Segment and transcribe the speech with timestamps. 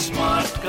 [0.00, 0.64] Smart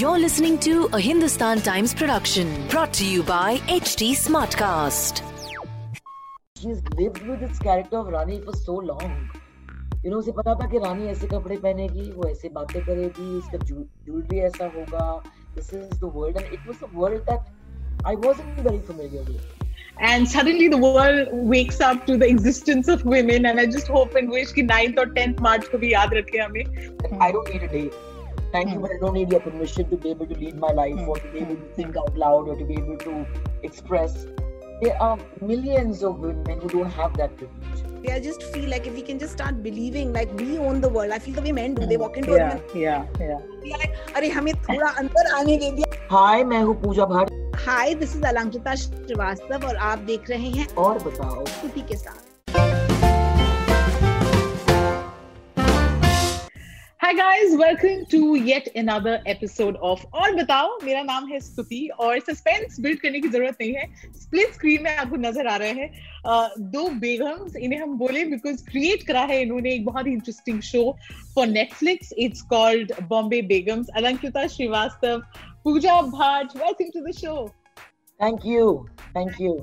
[0.00, 5.22] You're listening to a Hindustan Times production brought to you by HT Smartcast.
[6.56, 9.16] She's lived with this character of Rani for so long.
[10.04, 13.58] You know, उसे पता था कि रानी ऐसे कपड़े पहनेगी वो ऐसे बातें करेगी इसका
[13.64, 15.06] ज्वेलरी ऐसा होगा
[15.56, 19.62] this is the world and it was a world that I very familiar with
[20.00, 24.14] and suddenly the world wakes up to the existence of women and i just hope
[24.14, 27.62] and wish ki 9th or 10th march ko bhi yaad rakhe hame i don't need
[27.62, 27.84] a day
[28.52, 28.74] thank mm.
[28.74, 31.08] you but i don't need your permission to be able to lead my life mm.
[31.08, 33.26] or to be able to think out loud or to be able to
[33.70, 34.26] express
[34.82, 37.82] There are millions of women who don't have that privilege.
[38.12, 41.12] I just feel like if we can just start believing like we own the world.
[41.12, 41.86] I feel the way men do.
[41.86, 45.70] They walk into yeah a yeah yeah be like, अरे हमें थोड़ा अंदर आने दे
[45.76, 46.08] दिया.
[46.10, 47.30] Hi, मैं हूँ Pooja Bhatt.
[47.68, 52.31] Hi, this is Alankrita Srivastava और आप देख रहे हैं और बताओ खुशी के साथ.
[57.12, 62.20] Hi guys, welcome to yet another episode of और बताओ मेरा नाम है स्तुति और
[62.28, 65.90] सस्पेंस बिल्ड करने की ज़रूरत नहीं है। स्प्लिट स्क्रीन में आपको नज़र आ रहे हैं।
[66.72, 70.90] दो बेगम्स इन्हें हम बोले बिकॉज़ क्रिएट करा है इन्होंने एक बहुत ही interesting show
[71.34, 75.22] for Netflix it's called Bombay Begums Alankrita Shrivastava
[75.64, 77.40] Pooja Bhatt welcome to the show
[78.20, 78.68] Thank you.
[79.14, 79.58] Thank you.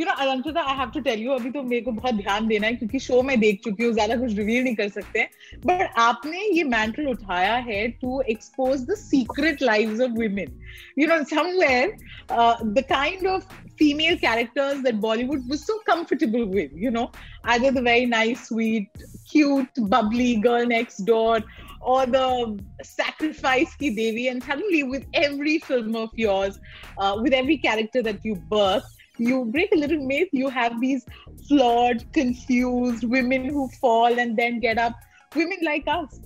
[0.00, 2.66] You know Alankrita I have to tell you अभी तो मेरे को बहुत ध्यान देना
[2.66, 5.28] है क्योंकि शो में देख चुकी हूँ ज़्यादा कुछ रिवील नहीं कर सकते
[5.66, 10.60] बट आपने ये मैटर उठाया है to expose the secret lives of women
[10.98, 11.96] you know somewhere
[12.30, 17.10] the kind of female characters that Bollywood was so comfortable with, you know,
[17.44, 21.38] either the very nice, sweet, cute, bubbly girl next door
[21.80, 26.58] or the sacrifice ki devi and suddenly with every film of yours
[26.98, 31.05] uh, with every character that you birth you break a little myth you have these
[31.47, 34.93] flawed confused women who fall and then get up
[35.35, 36.21] women like us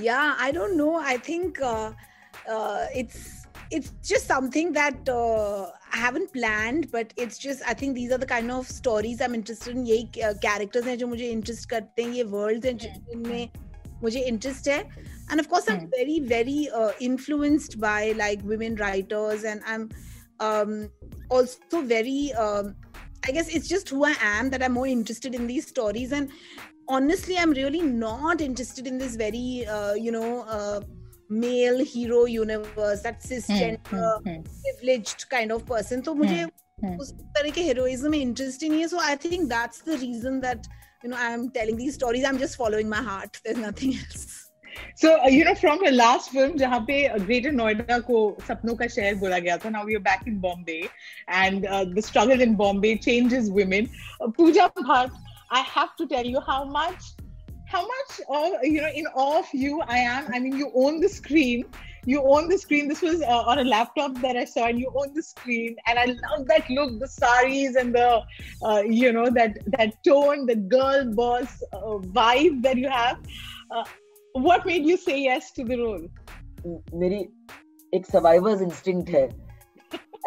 [0.00, 0.94] Yeah, I don't know.
[0.96, 1.92] I think uh,
[2.48, 7.96] uh, it's it's just something that uh, I haven't planned, but it's just I think
[7.96, 9.84] these are the kind of stories I'm interested in.
[9.86, 13.48] यही uh, characters हैं जो मुझे interest करते हैं ये worlds हैं जिन- जिनमें
[14.02, 14.78] मुझे interest है
[15.30, 15.90] and of course I'm Hmm.
[15.96, 19.88] very very uh, influenced by like women writers and I'm
[20.40, 20.90] um,
[21.30, 22.74] also very um,
[23.28, 26.30] I guess it's just who I am that I'm more interested in these stories and
[26.90, 30.80] honestly i'm really not interested in this very uh, you know uh,
[31.28, 34.08] male hero universe that cisgender
[34.64, 36.96] privileged kind of person so मुझे hmm.
[37.00, 40.40] उस तरह के heroism में interest ही नहीं है so i think that's the reason
[40.46, 40.70] that
[41.04, 44.43] you know i'm telling these stories i'm just following my heart there's nothing else
[44.94, 46.96] So, uh, you know, from her last film, जहाँ पे
[47.26, 50.88] greater Noida को सपनों का शहर बोला गया था, now we are back in Bombay,
[51.28, 53.88] and uh, the struggle in Bombay changes women.
[54.20, 55.10] Uh, Pooja Bhatt,
[55.50, 57.02] I have to tell you how much,
[57.66, 60.28] how much of you know in awe of you I am.
[60.32, 61.64] I mean, you own the screen.
[62.06, 62.88] You own the screen.
[62.88, 65.76] This was uh, on a laptop that I saw, and you own the screen.
[65.86, 68.22] And I love that look, the saris and the,
[68.62, 73.18] uh, you know, that that tone, the girl boss uh, vibe that you have.
[74.35, 76.07] Uh, what made you say yes to the role?
[76.93, 77.19] मेरी
[77.93, 79.29] एक survivor's instinct है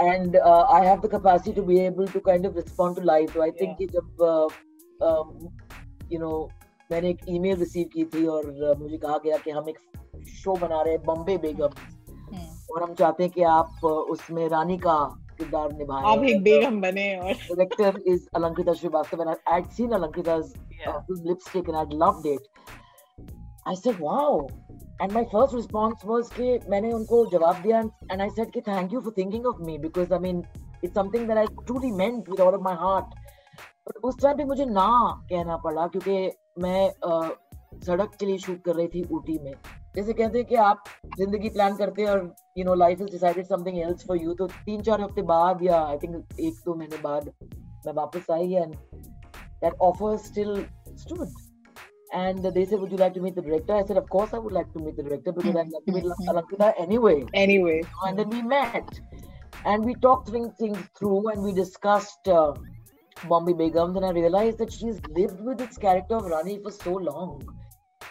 [0.01, 3.33] and uh, I have the capacity to be able to kind of respond to life.
[3.35, 4.49] So I think कि जब uh,
[5.09, 5.51] um,
[6.11, 6.49] you know
[6.91, 9.79] मैंने एक email receive की थी और uh, मुझे कहा गया कि हम एक
[10.43, 11.75] शो बना रहे हैं बॉम्बे बेगम
[12.73, 14.97] और हम चाहते हैं कि आप uh, उसमें रानी का
[15.39, 19.91] किरदार निभाएँ आप एक बेगम बने और director is Alankita Srivastav and I, I'd seen
[19.91, 20.55] Alankita's
[20.87, 22.49] uh, lipstick and I'd loved it.
[23.69, 24.49] I said, wow.
[25.01, 28.93] And my first response was कि मैंने उनको जवाब दिया and I said कि thank
[28.93, 30.45] you for thinking of me because I mean
[30.83, 33.12] it's something that I truly meant with all of my heart.
[33.87, 34.89] But उस time पे मुझे ना
[35.31, 36.17] कहना पड़ा क्योंकि
[36.62, 36.91] मैं
[37.87, 39.53] सड़क के लिए शूट कर रही थी ऊटी में
[39.97, 40.84] जैसे कहते हैं कि आप
[41.19, 44.47] ज़िंदगी प्लान करते हैं और you know life is decided something else for you तो
[44.67, 47.31] तीन चार हफ़्ते बाद या आई थिंक एक दो महीने बाद
[47.87, 48.75] मैं वापस आई and
[49.62, 50.65] that offer still
[51.04, 51.27] stood
[52.13, 53.75] And they said, Would you like to meet the director?
[53.75, 55.93] I said, Of course, I would like to meet the director because I'd like to
[55.93, 57.25] meet Alankrita anyway.
[57.34, 57.83] Anyway.
[58.07, 59.01] And then we met
[59.65, 62.55] and we talked things through and we discussed uh,
[63.28, 63.95] Bombay Begum.
[63.95, 67.43] Then I realized that she's lived with this character of Rani for so long.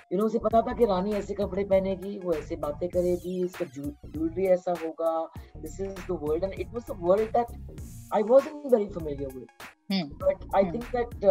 [0.10, 3.66] You know, उसे पता था कि रानी ऐसे कपड़े पहनेगी वो ऐसे बातें करेगी इसका
[3.76, 5.12] ज्वेलरी ऐसा होगा
[5.62, 7.48] this is the world and it was the world that
[8.16, 9.48] I wasn't very familiar with
[10.24, 11.26] but I think that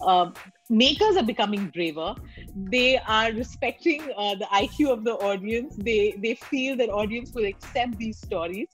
[0.00, 0.30] uh,
[0.68, 2.14] makers are becoming braver.
[2.54, 5.76] They are respecting uh, the iq of the audience.
[5.76, 8.68] They they feel that audience will accept these stories.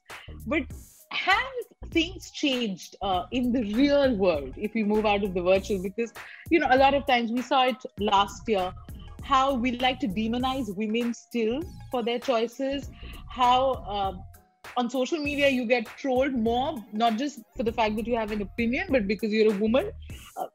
[0.47, 0.63] But
[1.11, 1.37] have
[1.91, 5.83] things changed uh, in the real world if we move out of the virtual?
[5.83, 6.13] Because
[6.51, 8.73] you know a lot of times we saw it last year
[9.23, 11.63] how we like to demonize women still
[11.93, 12.91] for their choices
[13.29, 14.13] how uh,
[14.77, 18.31] on social media you get trolled more not just for the fact that you have
[18.31, 19.91] an opinion but because you're a woman.
[20.37, 20.47] Uh,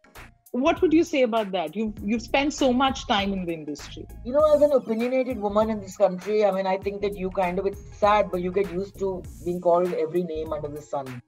[0.51, 1.75] what would you say about that?
[1.75, 4.07] You've you've spent so much time in the industry.
[4.25, 7.29] You know as an opinionated woman in this country i mean i think that you
[7.29, 10.81] kind of it's sad but you get used to being called every name under the
[10.81, 11.21] sun.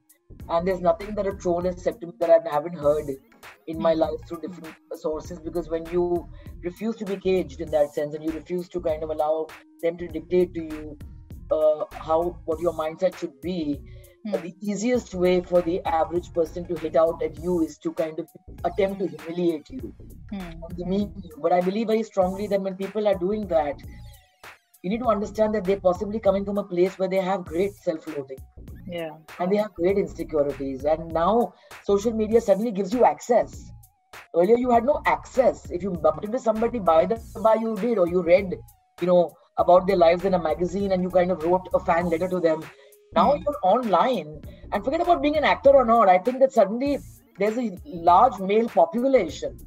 [0.48, 3.10] And there's nothing that a troll has said to me that i haven't heard
[3.66, 6.28] in my life through different sources because when you
[6.62, 9.46] refuse to be caged in that sense and you refuse to kind of allow
[9.82, 10.98] them to dictate to you
[11.50, 13.80] uh, how what your mindset should be
[14.26, 14.42] Mm.
[14.42, 18.18] The easiest way for the average person to hit out at you is to kind
[18.18, 18.28] of
[18.64, 19.94] attempt to humiliate you,
[20.32, 20.72] mm.
[20.76, 21.12] you.
[21.40, 23.80] But I believe very strongly that when people are doing that,
[24.82, 27.72] you need to understand that they're possibly coming from a place where they have great
[27.74, 28.38] self-loathing.
[28.86, 29.10] Yeah.
[29.38, 30.84] And they have great insecurities.
[30.84, 33.70] And now social media suddenly gives you access.
[34.34, 35.70] Earlier you had no access.
[35.70, 38.54] If you bumped into somebody by the by you did or you read,
[39.00, 42.08] you know, about their lives in a magazine and you kind of wrote a fan
[42.08, 42.62] letter to them
[43.14, 43.42] now mm.
[43.44, 44.40] you're online
[44.72, 46.08] and forget about being an actor or not.
[46.08, 46.98] I think that suddenly
[47.38, 49.58] there's a large male population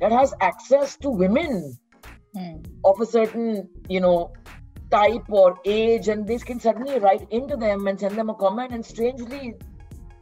[0.00, 1.76] that has access to women
[2.36, 2.66] mm.
[2.84, 4.32] of a certain, you know,
[4.90, 8.72] type or age, and they can suddenly write into them and send them a comment.
[8.72, 9.54] And strangely,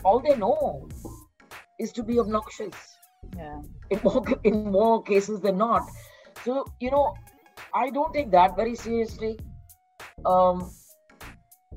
[0.04, 0.88] all they know
[1.78, 2.74] is to be obnoxious.
[3.36, 3.60] Yeah.
[3.90, 5.82] In more in more cases than not.
[6.44, 7.14] So you know,
[7.74, 9.38] I don't take that very seriously.
[10.24, 10.70] Um,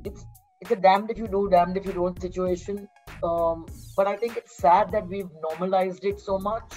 [0.04, 0.26] it's
[0.64, 2.88] it's a damned if you do, damned if you don't situation.
[3.22, 3.66] Um,
[3.98, 6.74] but I think it's sad that we've normalized it so much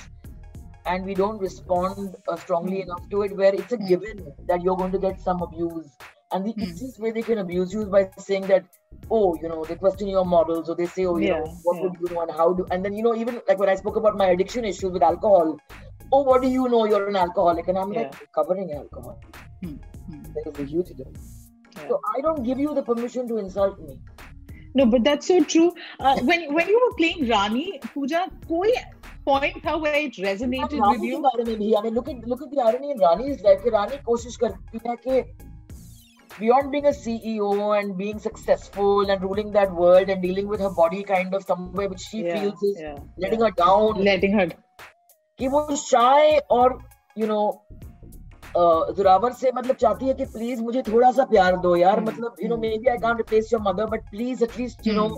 [0.86, 4.76] and we don't respond uh, strongly enough to it, where it's a given that you're
[4.76, 5.96] going to get some abuse.
[6.32, 8.64] And the easiest way they can abuse you is by saying that,
[9.10, 11.76] oh, you know, they question your models, or they say, oh, you yeah, know, what
[11.76, 11.82] yeah.
[11.82, 13.96] would you know and how do, and then, you know, even like when I spoke
[13.96, 15.56] about my addiction issues with alcohol,
[16.12, 16.84] oh, what do you know?
[16.86, 17.68] You're an alcoholic.
[17.68, 18.02] And I'm yeah.
[18.02, 19.20] like, covering alcohol.
[19.64, 19.78] Mm.
[20.34, 21.35] There is a huge difference
[21.87, 23.99] So I don't give you the permission to insult me.
[24.73, 25.73] No, but that's so true.
[25.99, 28.71] Uh, when when you were playing Rani, Pooja, koi
[29.25, 31.21] point था where it resonated with you?
[31.21, 33.63] बारे में भी, I mean, look at look at the irony in Rani's life.
[33.63, 35.23] कि Rani कोशिश करती है कि
[36.39, 40.69] beyond being a CEO and being successful and ruling that world and dealing with her
[40.69, 43.45] body kind of somewhere which she yeah, feels is yeah, letting yeah.
[43.47, 44.03] her down.
[44.11, 44.47] Letting her.
[45.39, 46.79] कि वो shy और
[47.15, 47.43] you know
[48.96, 52.48] Zorawar से मतलब चाहती है कि please मुझे थोड़ा सा प्यार दो यार मतलब you
[52.48, 55.08] know maybe I can't replace your mother but please at least you know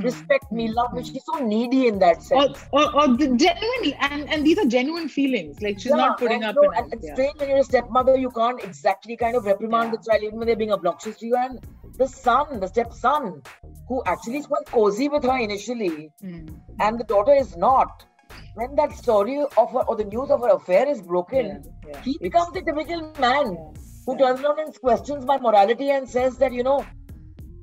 [0.00, 1.02] respect me, love me.
[1.06, 2.58] She's so needy in that sense.
[2.72, 5.60] Or, or, or the genuine, and, and these are genuine feelings.
[5.60, 6.54] Like she's yeah, not putting up.
[6.54, 7.14] So, and it's yeah.
[7.14, 9.96] strange when you're a stepmother, you can't exactly kind of reprimand yeah.
[9.96, 11.36] the child even when they're being obnoxious to you.
[11.36, 11.58] And
[11.96, 13.42] the son, the stepson,
[13.88, 16.54] who actually is quite cozy with her initially, mm.
[16.78, 18.06] and the daughter is not
[18.54, 22.02] when that story of her, or the news of her affair is broken, yeah, yeah.
[22.02, 26.38] he becomes the typical man yeah, who turns around and questions my morality and says
[26.38, 26.84] that you know,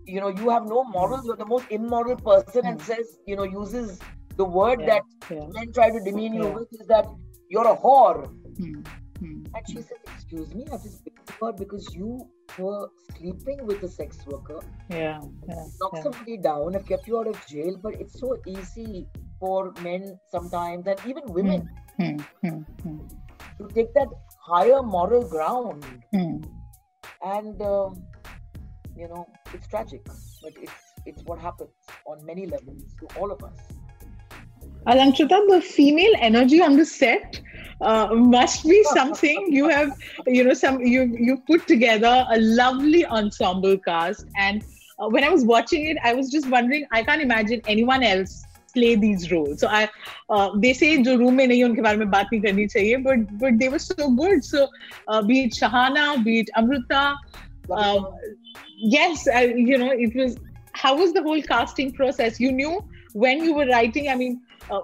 [0.05, 1.25] you know, you have no morals.
[1.25, 2.85] You're the most immoral person, and hmm.
[2.85, 3.99] says you know uses
[4.37, 7.05] the word that men try to demean you with is that
[7.49, 8.31] you're a whore.
[8.59, 8.85] Mm.
[9.21, 12.27] And she says, "Excuse me, I just picked her because you
[12.59, 14.59] were sleeping with a sex worker.
[14.89, 15.63] Yeah, yeah.
[15.79, 19.07] Knock somebody down, have kept you out of jail, but it's so easy
[19.45, 22.97] for men sometimes and even women hmm, hmm, hmm,
[23.59, 24.07] to take that
[24.51, 25.85] higher moral ground.
[27.23, 28.03] And um,
[28.95, 30.03] you know, it's tragic,
[30.41, 31.69] but it's it's what happens
[32.05, 33.59] on many levels to all of us.
[34.87, 37.41] Alankrita, the female energy on the set
[37.81, 39.91] uh, must be something you have
[40.25, 44.63] you know some you you put together a lovely ensemble cast and
[44.99, 48.44] uh, when i was watching it i was just wondering i can't imagine anyone else
[48.77, 49.83] play these roles so i
[50.29, 53.27] uh, they say jo room mein nahi unke bare mein baat nahi karni chahiye but
[53.43, 54.65] but they were so good so
[55.09, 57.03] uh, be it shahana be it amrita
[57.79, 58.01] uh,
[58.95, 60.35] yes I, you know it was
[60.83, 62.73] how was the whole casting process you knew
[63.25, 64.81] when you were writing i mean uh,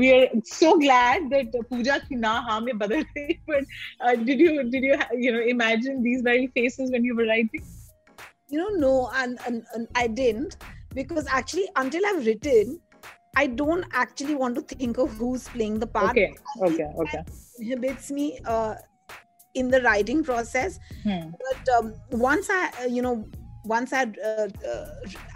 [0.00, 3.38] we're so glad that Pooja ki na ha mein badal gayi.
[3.46, 3.64] But
[4.00, 7.64] uh, did you did you you know imagine these very faces when you were writing?
[8.48, 10.56] You know, no, and, and, and I didn't
[10.94, 12.80] because actually until I've written,
[13.36, 16.10] I don't actually want to think of who's playing the part.
[16.10, 17.24] Okay, okay, okay.
[17.58, 18.74] Inhibits me uh,
[19.54, 20.78] in the writing process.
[21.02, 21.30] Hmm.
[21.30, 23.24] But um, once I, uh, you know,
[23.64, 24.86] once I had, uh, uh,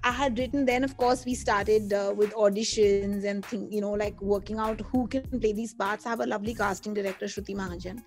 [0.05, 3.93] I had written, then of course we started uh, with auditions and think, you know,
[3.93, 6.07] like working out who can play these parts.
[6.07, 8.03] I have a lovely casting director, Shruti Mahajan,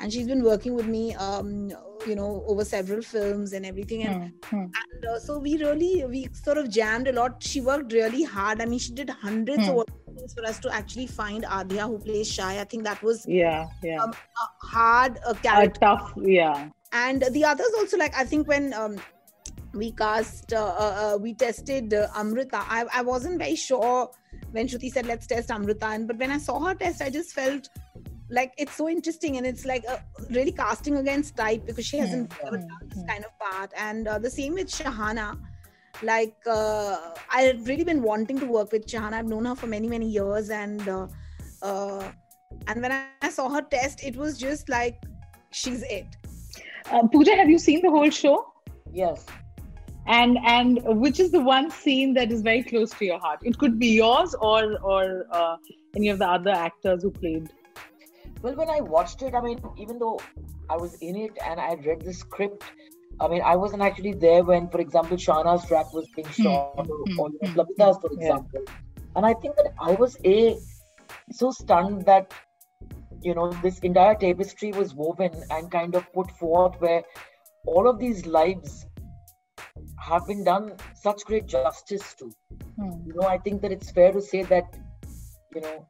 [0.00, 1.70] and she's been working with me, um,
[2.06, 4.04] you know, over several films and everything.
[4.04, 4.64] And, Hmm, hmm.
[4.64, 7.42] and uh, so we really, we sort of jammed a lot.
[7.42, 8.60] She worked really hard.
[8.60, 9.78] I mean, she did hundreds Hmm.
[9.78, 13.24] of auditions for us to actually find Adhya who plays Shai I think that was
[13.26, 14.02] Yeah, yeah.
[14.02, 16.68] um, a hard a character tough, yeah.
[16.92, 18.96] and the others also like i think when um,
[19.74, 24.10] we cast uh, uh, uh, we tested uh, amrita I, I wasn't very sure
[24.52, 27.32] when shruti said let's test amrita and but when i saw her test i just
[27.32, 27.68] felt
[28.30, 29.98] like it's so interesting and it's like uh,
[30.30, 33.06] really casting against type because she hasn't Hmm, ever done this hmm.
[33.06, 35.38] kind of part and uh, the same with shahana
[36.02, 36.98] like uh,
[37.30, 40.08] i had really been wanting to work with shahana i've known her for many many
[40.08, 41.06] years and uh,
[41.62, 42.10] uh,
[42.66, 42.92] and when
[43.22, 45.02] I saw her test it was just like
[45.50, 46.06] she's it
[46.90, 48.36] Uh, Pooja, have you seen the whole show?
[48.92, 49.26] Yes.
[50.06, 53.40] And and which is the one scene that is very close to your heart?
[53.42, 55.56] It could be yours or or uh,
[55.94, 57.50] any of the other actors who played.
[58.42, 60.20] Well, when I watched it, I mean, even though
[60.70, 62.64] I was in it and I had read the script,
[63.20, 66.84] I mean, I wasn't actually there when, for example, Shana's track was being shot or,
[66.84, 68.18] hmm, or hmm, Plabita's, for yeah.
[68.18, 68.64] example.
[69.16, 70.56] And I think that I was a
[71.32, 72.32] so stunned that
[73.22, 77.02] you know this entire tapestry was woven and kind of put forth where
[77.66, 78.86] all of these lives
[79.98, 82.30] have been done such great justice to.
[82.76, 83.06] Hmm.
[83.06, 84.76] You know, I think that it's fair to say that,
[85.54, 85.86] you know,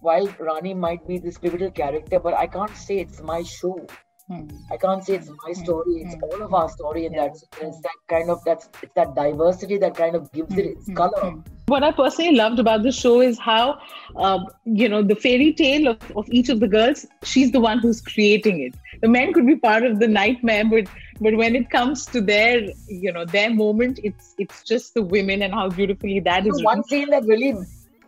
[0.00, 3.86] while Rani might be this pivotal character, but I can't say it's my show.
[4.28, 4.46] Hmm.
[4.70, 6.02] I can't say it's my story.
[6.02, 6.22] It's mm.
[6.22, 7.28] all of our story, and Yeah.
[7.28, 10.86] that's it's that kind of that's it's that diversity that kind of gives it its
[10.86, 10.94] Hmm.
[10.94, 11.30] color.
[11.30, 11.38] Hmm.
[11.66, 13.78] What I personally loved about the show is how,
[14.16, 17.78] uh, you know, the fairy tale of, of each of the girls, she's the one
[17.78, 18.74] who's creating it.
[19.00, 20.88] The men could be part of the nightmare, but
[21.20, 25.42] but when it comes to their, you know, their moment, it's it's just the women
[25.42, 26.62] and how beautifully that is.
[26.62, 27.54] one scene that really,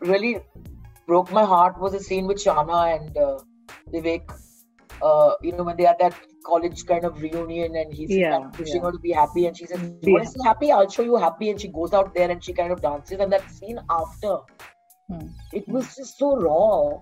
[0.01, 0.39] really
[1.11, 3.39] broke my heart was a scene with Shana and uh,
[3.93, 4.33] Vivek.
[5.03, 6.15] Uh, you know, when they had that
[6.47, 8.87] college kind of reunion and he's Yeah, kind of pushing yeah.
[8.89, 10.71] her to be happy and she says, You want to see happy?
[10.73, 11.51] I'll show you happy.
[11.51, 13.19] And she goes out there and she kind of dances.
[13.27, 14.37] And that scene after,
[15.11, 15.27] Hmm.
[15.61, 16.99] it was just so raw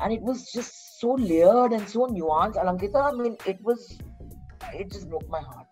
[0.00, 2.56] and it was just so layered and so nuanced.
[2.62, 3.98] Alankrita, I mean, it was,
[4.72, 5.66] it just broke my heart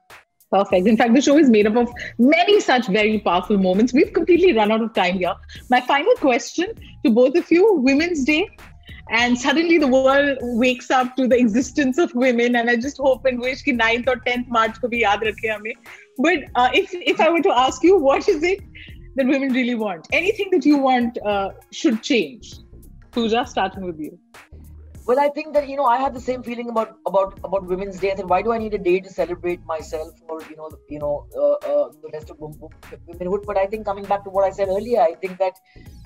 [0.53, 0.87] perfect.
[0.87, 3.93] In fact, the show is made up of many such very powerful moments.
[3.93, 5.35] We've completely run out of time here.
[5.71, 8.49] My final question to both of you Women's Day.
[9.11, 12.57] And suddenly the world wakes up to the existence of women.
[12.57, 15.49] And I just hope and wish that 9th or 10th March could be yaad rakhe
[15.53, 15.73] hame.
[16.19, 18.61] But uh, if, if I were to ask you, what is it
[19.17, 20.09] that women really want?
[20.13, 22.55] Anything that you want uh, should change.
[23.11, 24.19] Pooja, starting with you.
[25.05, 27.99] Well, I think that you know I had the same feeling about about about Women's
[27.99, 28.13] Day.
[28.13, 31.27] I why do I need a day to celebrate myself or you know you know
[31.37, 32.77] uh, uh, the rest of wom- wom-
[33.09, 33.43] womanhood?
[33.47, 35.55] But I think coming back to what I said earlier, I think that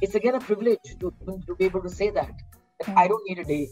[0.00, 1.12] it's again a privilege to
[1.48, 2.32] to be able to say that,
[2.78, 2.98] that Hmm.
[3.04, 3.68] I don't need a day.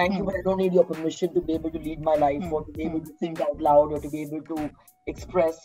[0.00, 0.26] Thank you, Hmm.
[0.30, 2.52] but I don't need your permission to be able to lead my life Hmm.
[2.58, 4.70] or to be able to think out loud or to be able to
[5.14, 5.60] express.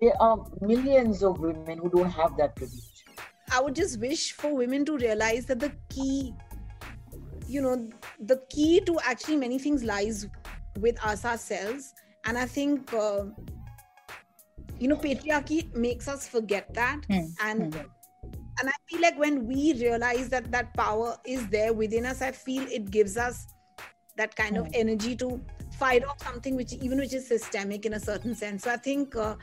[0.00, 0.36] There are
[0.74, 3.04] millions of women who don't have that privilege.
[3.52, 6.34] I would just wish for women to realize that the key,
[7.50, 7.88] you know,
[8.20, 10.28] the key to actually many things lies
[10.78, 11.94] with us ourselves.
[12.24, 13.24] And I think, uh,
[14.78, 17.00] you know, patriarchy makes us forget that.
[17.08, 17.26] Hmm.
[17.42, 17.80] And Hmm.
[18.60, 22.32] and I feel like when we realize that that power is there within us, I
[22.32, 23.46] feel it gives us
[24.16, 24.70] that kind of Hmm.
[24.74, 25.40] energy to
[25.72, 28.64] fight off something which even which is systemic in a certain sense.
[28.64, 29.36] So I think uh,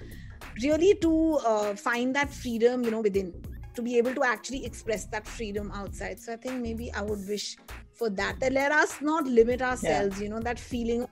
[0.64, 3.34] really to uh, find that freedom, you know, within
[3.76, 6.20] to be able to actually express that freedom outside.
[6.20, 7.58] So I think maybe I would wish
[7.97, 8.41] for that.
[8.41, 11.09] That let us not limit ourselves, you know, that feeling of,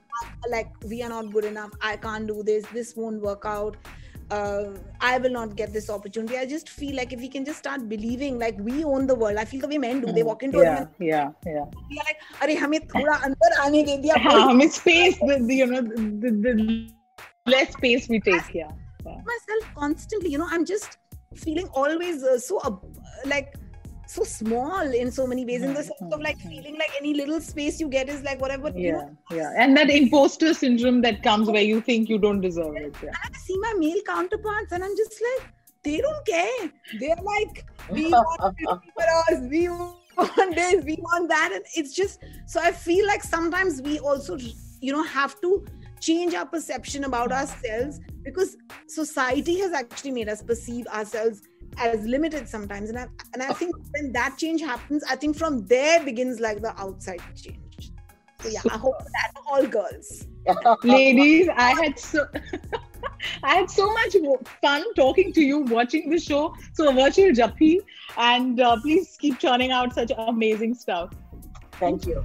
[0.49, 3.77] like we are not good enough, I can't do this, this won't work out.
[4.31, 4.65] uh,
[5.01, 6.37] I will not get this opportunity.
[6.37, 9.37] I just feel like if we can just start believing, like we own the world.
[9.37, 10.11] I feel the way men do.
[10.11, 11.65] They walk into yeah, a yeah, yeah.
[11.89, 14.15] We are like, अरे हमें थोड़ा अंदर आने दे दिया.
[14.23, 16.91] हाँ, हमें space, the, the, you know, the, the, the
[17.47, 18.53] less space we take.
[18.53, 18.71] Yeah.
[19.05, 19.19] yeah.
[19.31, 20.97] Myself constantly, you know, I'm just
[21.35, 22.71] feeling always uh, so uh,
[23.25, 23.55] like
[24.06, 26.48] so small in so many ways in the hmm, sense of hmm, like hmm.
[26.48, 29.52] feeling like any little space you get is like whatever yeah know, yeah.
[29.56, 33.08] And that imposter syndrome that comes where you think you don't deserve it yeah.
[33.08, 35.52] and i see my male counterparts and i'm just like
[35.86, 36.72] they don't care.
[36.98, 38.58] They're like we want
[38.96, 41.50] for us we want this we want that.
[41.54, 44.36] And it's just so i feel like sometimes we also
[44.80, 45.64] you know have to
[46.00, 51.42] change our perception about ourselves because society has actually made us perceive ourselves
[51.78, 55.66] as limited sometimes and I, and I think when that change happens i think from
[55.66, 57.92] there begins like the outside change
[58.40, 60.26] so yeah i hope that all girls
[60.84, 62.26] ladies i had so
[63.42, 64.16] I had so much
[64.60, 66.54] fun talking to you, watching the show.
[66.74, 67.78] So, virtual Jappi,
[68.16, 71.10] and uh, please keep churning out such amazing stuff.
[71.72, 72.24] Thank you.